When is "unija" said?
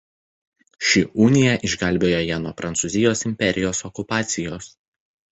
1.25-1.51